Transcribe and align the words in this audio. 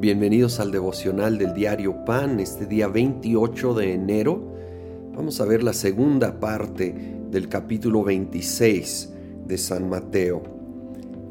Bienvenidos 0.00 0.60
al 0.60 0.70
devocional 0.70 1.36
del 1.36 1.52
diario 1.52 2.06
Pan, 2.06 2.40
este 2.40 2.64
día 2.64 2.88
28 2.88 3.74
de 3.74 3.92
enero. 3.92 4.40
Vamos 5.14 5.42
a 5.42 5.44
ver 5.44 5.62
la 5.62 5.74
segunda 5.74 6.40
parte 6.40 7.18
del 7.30 7.50
capítulo 7.50 8.02
26 8.02 9.12
de 9.44 9.58
San 9.58 9.90
Mateo. 9.90 10.42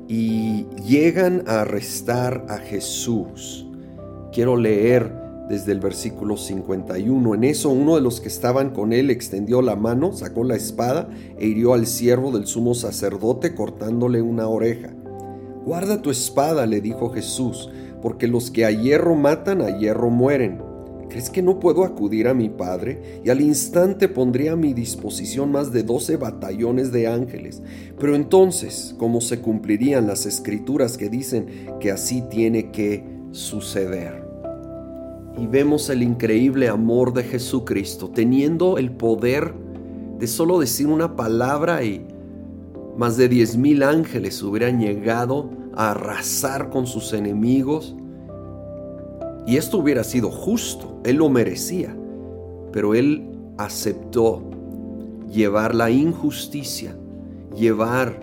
Y 0.08 0.68
llegan 0.88 1.46
a 1.48 1.62
arrestar 1.62 2.46
a 2.48 2.60
Jesús. 2.60 3.66
Quiero 4.32 4.56
leer 4.56 5.16
desde 5.50 5.72
el 5.72 5.80
versículo 5.80 6.38
51. 6.38 7.34
En 7.34 7.44
eso 7.46 7.72
uno 7.72 7.96
de 7.96 8.02
los 8.02 8.22
que 8.22 8.28
estaban 8.28 8.70
con 8.70 8.94
él 8.94 9.10
extendió 9.10 9.64
la 9.64 9.78
mano, 9.78 10.14
sacó 10.14 10.44
la 10.44 10.56
espada 10.56 11.10
e 11.40 11.48
hirió 11.48 11.74
al 11.74 11.88
siervo 11.88 12.32
del 12.32 12.46
sumo 12.46 12.76
sacerdote 12.76 13.56
cortándole 13.56 14.22
una 14.22 14.48
oreja. 14.48 14.92
Guarda 15.66 16.02
tu 16.02 16.10
espada, 16.10 16.66
le 16.66 16.82
dijo 16.82 17.10
Jesús 17.10 17.70
porque 18.02 18.28
los 18.28 18.52
que 18.52 18.66
a 18.66 18.72
hierro 18.72 19.16
matan, 19.16 19.62
a 19.62 19.78
hierro 19.78 20.10
mueren. 20.10 20.62
¿Crees 21.10 21.30
que 21.30 21.42
no 21.42 21.60
puedo 21.60 21.84
acudir 21.84 22.28
a 22.28 22.36
mi 22.36 22.50
Padre? 22.50 23.22
Y 23.24 23.30
al 23.30 23.42
instante 23.42 24.08
pondría 24.08 24.54
a 24.54 24.56
mi 24.56 24.74
disposición 24.74 25.52
más 25.52 25.72
de 25.72 25.82
doce 25.82 26.18
batallones 26.18 26.92
de 26.92 27.08
ángeles. 27.08 27.64
Pero 28.00 28.16
entonces, 28.16 28.94
¿cómo 29.00 29.20
se 29.20 29.40
cumplirían 29.40 30.06
las 30.06 30.28
escrituras 30.28 30.98
que 30.98 31.10
dicen 31.10 31.48
que 31.80 31.92
así 31.92 32.22
tiene 32.30 32.72
que 32.72 33.04
suceder? 33.32 34.24
Y 35.36 35.48
vemos 35.48 35.90
el 35.90 36.04
increíble 36.04 36.68
amor 36.68 37.14
de 37.14 37.24
Jesucristo, 37.24 38.12
teniendo 38.14 38.78
el 38.78 38.92
poder 38.92 39.54
de 40.20 40.28
solo 40.28 40.60
decir 40.60 40.88
una 40.88 41.16
palabra 41.16 41.84
y 41.84 42.06
más 42.98 43.18
de 43.18 43.30
diez 43.30 43.58
mil 43.58 43.82
ángeles 43.82 44.44
hubieran 44.44 44.80
llegado 44.80 45.50
arrasar 45.80 46.70
con 46.70 46.86
sus 46.86 47.14
enemigos. 47.14 47.96
Y 49.48 49.56
esto 49.56 49.78
hubiera 49.78 50.04
sido 50.04 50.30
justo, 50.30 51.00
él 51.06 51.16
lo 51.16 51.30
merecía, 51.30 51.96
pero 52.74 52.94
él 52.94 53.30
aceptó 53.58 54.44
llevar 55.32 55.74
la 55.74 55.90
injusticia, 55.90 56.98
llevar 57.56 58.20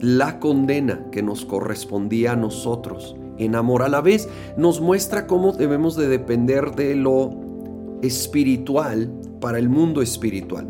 la 0.00 0.38
condena 0.38 1.06
que 1.10 1.22
nos 1.22 1.46
correspondía 1.46 2.32
a 2.32 2.36
nosotros 2.36 3.16
en 3.38 3.56
amor. 3.56 3.82
A 3.82 3.88
la 3.88 4.02
vez 4.02 4.28
nos 4.58 4.82
muestra 4.82 5.26
cómo 5.26 5.52
debemos 5.52 5.96
de 5.96 6.08
depender 6.08 6.72
de 6.72 6.94
lo 6.94 7.30
espiritual 8.02 9.10
para 9.40 9.58
el 9.58 9.70
mundo 9.70 10.02
espiritual. 10.02 10.68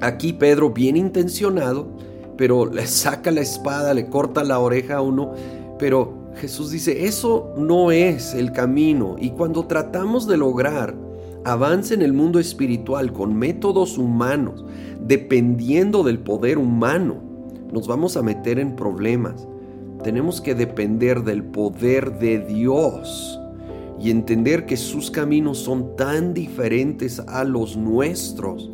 Aquí 0.00 0.32
Pedro, 0.32 0.70
bien 0.70 0.96
intencionado, 0.96 1.88
pero 2.36 2.66
le 2.66 2.86
saca 2.86 3.30
la 3.30 3.40
espada, 3.40 3.94
le 3.94 4.06
corta 4.06 4.44
la 4.44 4.58
oreja 4.58 4.96
a 4.96 5.02
uno, 5.02 5.32
pero 5.78 6.24
Jesús 6.36 6.70
dice, 6.70 7.06
eso 7.06 7.52
no 7.56 7.92
es 7.92 8.34
el 8.34 8.52
camino. 8.52 9.16
Y 9.18 9.30
cuando 9.30 9.66
tratamos 9.66 10.26
de 10.26 10.36
lograr 10.36 10.94
avance 11.44 11.94
en 11.94 12.02
el 12.02 12.12
mundo 12.12 12.38
espiritual 12.38 13.12
con 13.12 13.36
métodos 13.36 13.98
humanos, 13.98 14.64
dependiendo 15.00 16.02
del 16.02 16.18
poder 16.18 16.58
humano, 16.58 17.16
nos 17.72 17.86
vamos 17.86 18.16
a 18.16 18.22
meter 18.22 18.58
en 18.58 18.76
problemas. 18.76 19.46
Tenemos 20.02 20.40
que 20.40 20.54
depender 20.54 21.22
del 21.22 21.44
poder 21.44 22.18
de 22.18 22.38
Dios 22.38 23.38
y 24.00 24.10
entender 24.10 24.66
que 24.66 24.76
sus 24.76 25.10
caminos 25.10 25.58
son 25.58 25.96
tan 25.96 26.34
diferentes 26.34 27.20
a 27.20 27.44
los 27.44 27.76
nuestros 27.76 28.70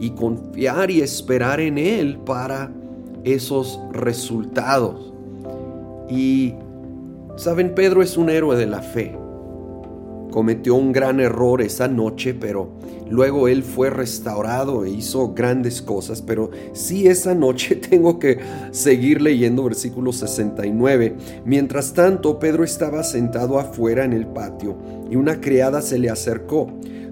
y 0.00 0.10
confiar 0.10 0.90
y 0.90 1.00
esperar 1.00 1.60
en 1.60 1.78
Él 1.78 2.18
para 2.18 2.72
esos 3.24 3.80
resultados. 3.92 5.12
Y, 6.08 6.54
saben, 7.36 7.74
Pedro 7.74 8.02
es 8.02 8.16
un 8.16 8.30
héroe 8.30 8.56
de 8.56 8.66
la 8.66 8.82
fe. 8.82 9.16
Cometió 10.30 10.74
un 10.76 10.92
gran 10.92 11.20
error 11.20 11.60
esa 11.60 11.88
noche, 11.88 12.32
pero 12.32 12.70
luego 13.10 13.48
él 13.48 13.62
fue 13.62 13.90
restaurado 13.90 14.84
e 14.84 14.90
hizo 14.90 15.34
grandes 15.34 15.82
cosas. 15.82 16.22
Pero 16.22 16.50
sí 16.72 17.06
esa 17.06 17.34
noche 17.34 17.76
tengo 17.90 18.18
que 18.18 18.38
seguir 18.70 19.20
leyendo 19.20 19.64
versículo 19.64 20.12
69. 20.12 21.16
Mientras 21.44 21.92
tanto, 21.92 22.38
Pedro 22.38 22.64
estaba 22.64 23.04
sentado 23.04 23.58
afuera 23.58 24.04
en 24.04 24.14
el 24.14 24.26
patio 24.26 24.76
y 25.10 25.16
una 25.16 25.40
criada 25.40 25.82
se 25.82 25.98
le 25.98 26.08
acercó. 26.08 26.68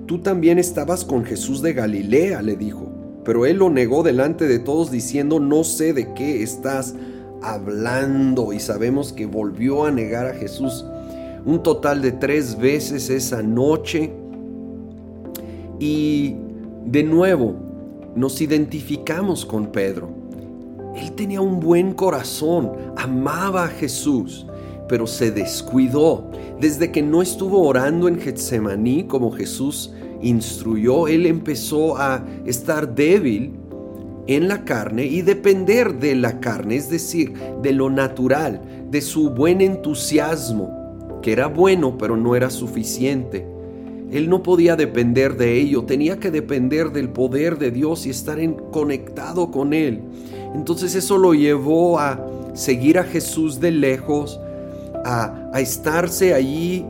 Tú 0.06 0.18
también 0.18 0.58
estabas 0.58 1.04
con 1.04 1.24
Jesús 1.24 1.62
de 1.62 1.74
Galilea, 1.74 2.42
le 2.42 2.56
dijo. 2.56 2.99
Pero 3.25 3.47
él 3.47 3.58
lo 3.58 3.70
negó 3.70 4.03
delante 4.03 4.47
de 4.47 4.58
todos 4.58 4.91
diciendo, 4.91 5.41
no 5.41 5.64
sé 5.64 5.92
de 5.92 6.14
qué 6.14 6.42
estás 6.42 6.94
hablando. 7.42 8.53
Y 8.53 8.60
sabemos 8.60 9.12
que 9.12 9.26
volvió 9.26 9.84
a 9.84 9.91
negar 9.91 10.26
a 10.26 10.34
Jesús 10.34 10.84
un 11.44 11.62
total 11.62 12.03
de 12.03 12.12
tres 12.12 12.59
veces 12.59 13.10
esa 13.10 13.42
noche. 13.42 14.12
Y 15.78 16.36
de 16.86 17.03
nuevo 17.03 17.54
nos 18.14 18.41
identificamos 18.41 19.44
con 19.44 19.66
Pedro. 19.66 20.10
Él 20.97 21.12
tenía 21.12 21.41
un 21.41 21.60
buen 21.60 21.92
corazón, 21.92 22.72
amaba 22.97 23.64
a 23.64 23.69
Jesús, 23.69 24.47
pero 24.88 25.06
se 25.06 25.30
descuidó. 25.30 26.30
Desde 26.60 26.91
que 26.91 27.03
no 27.03 27.22
estuvo 27.22 27.62
orando 27.66 28.09
en 28.09 28.19
Getsemaní 28.19 29.04
como 29.04 29.30
Jesús 29.30 29.92
instruyó, 30.22 31.08
él 31.08 31.26
empezó 31.26 31.97
a 31.97 32.25
estar 32.44 32.94
débil 32.94 33.53
en 34.26 34.48
la 34.48 34.64
carne 34.64 35.06
y 35.06 35.22
depender 35.22 35.98
de 35.98 36.14
la 36.14 36.41
carne, 36.41 36.76
es 36.76 36.91
decir, 36.91 37.34
de 37.62 37.72
lo 37.72 37.91
natural, 37.91 38.60
de 38.91 39.00
su 39.00 39.30
buen 39.30 39.60
entusiasmo, 39.60 41.19
que 41.22 41.32
era 41.32 41.48
bueno 41.48 41.98
pero 41.98 42.16
no 42.16 42.36
era 42.36 42.50
suficiente. 42.50 43.47
Él 44.12 44.28
no 44.28 44.42
podía 44.42 44.75
depender 44.75 45.36
de 45.36 45.59
ello, 45.60 45.84
tenía 45.84 46.19
que 46.19 46.30
depender 46.30 46.91
del 46.91 47.10
poder 47.10 47.59
de 47.59 47.70
Dios 47.70 48.06
y 48.06 48.10
estar 48.10 48.41
en, 48.41 48.54
conectado 48.54 49.50
con 49.50 49.72
Él. 49.72 50.00
Entonces 50.54 50.97
eso 50.97 51.16
lo 51.16 51.32
llevó 51.32 51.98
a 52.00 52.26
seguir 52.54 52.98
a 52.98 53.04
Jesús 53.04 53.60
de 53.60 53.70
lejos, 53.70 54.41
a, 55.04 55.50
a 55.53 55.60
estarse 55.60 56.34
allí 56.34 56.84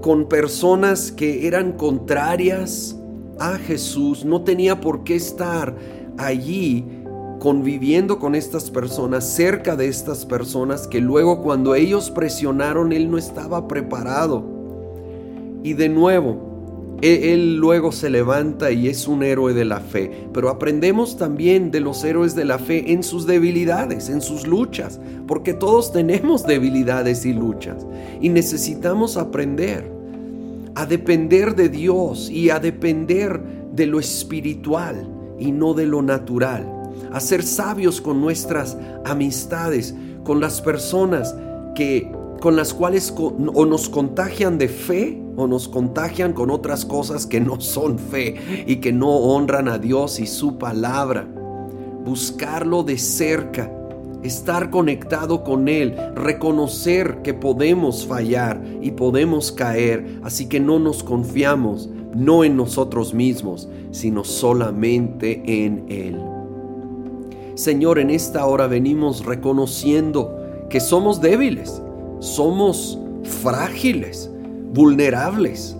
con 0.00 0.28
personas 0.28 1.12
que 1.12 1.46
eran 1.46 1.72
contrarias 1.72 2.96
a 3.38 3.58
Jesús, 3.58 4.24
no 4.24 4.42
tenía 4.42 4.80
por 4.80 5.04
qué 5.04 5.16
estar 5.16 5.74
allí 6.18 6.84
conviviendo 7.38 8.18
con 8.18 8.34
estas 8.34 8.70
personas, 8.70 9.24
cerca 9.24 9.76
de 9.76 9.88
estas 9.88 10.24
personas, 10.24 10.88
que 10.88 11.00
luego 11.00 11.42
cuando 11.42 11.74
ellos 11.74 12.10
presionaron, 12.10 12.92
él 12.92 13.10
no 13.10 13.18
estaba 13.18 13.68
preparado. 13.68 14.44
Y 15.62 15.74
de 15.74 15.88
nuevo, 15.88 16.55
él, 17.02 17.56
luego 17.56 17.92
se 17.92 18.08
levanta 18.08 18.70
y 18.70 18.88
es 18.88 19.06
un 19.06 19.22
héroe 19.22 19.52
de 19.52 19.64
la 19.64 19.80
fe, 19.80 20.28
pero 20.32 20.48
aprendemos 20.48 21.18
también 21.18 21.70
de 21.70 21.80
los 21.80 22.02
héroes 22.04 22.34
de 22.34 22.44
la 22.46 22.58
fe 22.58 22.92
en 22.92 23.02
sus 23.02 23.26
debilidades, 23.26 24.08
en 24.08 24.22
sus 24.22 24.46
luchas, 24.46 24.98
porque 25.26 25.52
todos 25.52 25.92
tenemos 25.92 26.46
debilidades 26.46 27.26
y 27.26 27.34
luchas 27.34 27.86
y 28.20 28.30
necesitamos 28.30 29.16
aprender 29.16 29.90
a 30.74 30.86
depender 30.86 31.54
de 31.54 31.68
Dios 31.68 32.30
y 32.30 32.50
a 32.50 32.60
depender 32.60 33.40
de 33.72 33.86
lo 33.86 34.00
espiritual 34.00 35.08
y 35.38 35.52
no 35.52 35.74
de 35.74 35.86
lo 35.86 36.02
natural. 36.02 36.72
A 37.12 37.20
ser 37.20 37.42
sabios 37.42 38.00
con 38.00 38.20
nuestras 38.20 38.76
amistades, 39.04 39.94
con 40.24 40.40
las 40.40 40.60
personas 40.60 41.34
que 41.74 42.10
con 42.40 42.56
las 42.56 42.74
cuales 42.74 43.14
o 43.16 43.66
nos 43.66 43.88
contagian 43.88 44.58
de 44.58 44.68
fe 44.68 45.25
o 45.36 45.46
nos 45.46 45.68
contagian 45.68 46.32
con 46.32 46.50
otras 46.50 46.84
cosas 46.84 47.26
que 47.26 47.40
no 47.40 47.60
son 47.60 47.98
fe 47.98 48.64
y 48.66 48.76
que 48.76 48.92
no 48.92 49.10
honran 49.10 49.68
a 49.68 49.78
Dios 49.78 50.18
y 50.18 50.26
su 50.26 50.58
palabra. 50.58 51.28
Buscarlo 52.04 52.82
de 52.82 52.98
cerca 52.98 53.70
estar 54.26 54.70
conectado 54.70 55.44
con 55.44 55.68
Él, 55.68 55.96
reconocer 56.14 57.22
que 57.22 57.34
podemos 57.34 58.06
fallar 58.06 58.62
y 58.80 58.92
podemos 58.92 59.52
caer, 59.52 60.18
así 60.22 60.48
que 60.48 60.60
no 60.60 60.78
nos 60.78 61.02
confiamos, 61.02 61.88
no 62.14 62.44
en 62.44 62.56
nosotros 62.56 63.14
mismos, 63.14 63.68
sino 63.90 64.24
solamente 64.24 65.42
en 65.46 65.84
Él. 65.88 66.20
Señor, 67.54 67.98
en 67.98 68.10
esta 68.10 68.44
hora 68.46 68.66
venimos 68.66 69.24
reconociendo 69.24 70.36
que 70.68 70.80
somos 70.80 71.20
débiles, 71.20 71.80
somos 72.20 72.98
frágiles, 73.42 74.30
vulnerables 74.72 75.76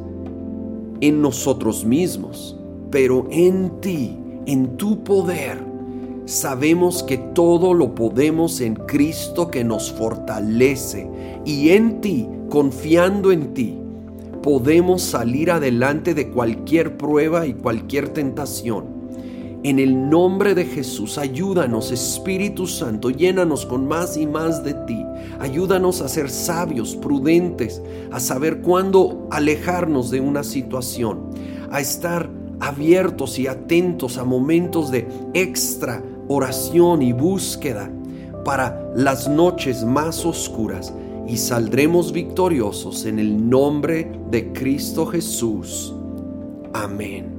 en 1.01 1.21
nosotros 1.21 1.85
mismos, 1.85 2.59
pero 2.91 3.27
en 3.31 3.81
ti, 3.81 4.17
en 4.47 4.77
tu 4.77 5.03
poder, 5.05 5.59
sabemos 6.25 7.03
que 7.03 7.19
todo 7.19 7.75
lo 7.75 7.95
podemos 7.95 8.61
en 8.61 8.75
Cristo 8.75 9.51
que 9.51 9.65
nos 9.65 9.93
fortalece 9.93 11.09
y 11.45 11.71
en 11.71 12.01
ti, 12.01 12.29
confiando 12.49 13.33
en 13.33 13.55
ti, 13.55 13.79
podemos 14.43 15.03
salir 15.03 15.51
adelante 15.51 16.15
de 16.15 16.31
cualquier 16.31 16.97
prueba 16.97 17.47
y 17.47 17.55
cualquier 17.55 18.09
tentación. 18.11 18.96
En 19.63 19.79
el 19.79 20.09
nombre 20.09 20.55
de 20.55 20.65
Jesús, 20.65 21.19
ayúdanos, 21.19 21.91
Espíritu 21.91 22.67
Santo, 22.67 23.11
llénanos 23.11 23.67
con 23.67 23.89
más 23.89 24.17
y 24.17 24.27
más 24.27 24.63
de 24.63 24.75
ti. 24.75 25.05
Ayúdanos 25.41 26.03
a 26.03 26.09
ser 26.09 26.31
sabios, 26.31 26.95
prudentes, 26.95 27.83
a 28.13 28.21
saber 28.21 28.61
cuándo 28.61 29.27
alejarnos 29.31 30.11
de 30.11 30.21
una 30.21 30.45
situación, 30.45 31.31
a 31.71 31.81
estar 31.81 32.31
abiertos 32.61 33.39
y 33.39 33.49
atentos 33.49 34.19
a 34.19 34.25
momentos 34.25 34.91
de 34.91 35.09
extra 35.35 36.03
oración 36.29 37.03
y 37.03 37.13
búsqueda 37.13 37.91
para 38.45 38.93
las 38.95 39.29
noches 39.29 39.85
más 39.85 40.25
oscuras 40.25 40.93
y 41.27 41.37
saldremos 41.37 42.13
victoriosos 42.13 43.05
en 43.05 43.19
el 43.19 43.49
nombre 43.49 44.13
de 44.31 44.53
Cristo 44.53 45.07
Jesús. 45.07 45.93
Amén. 46.73 47.36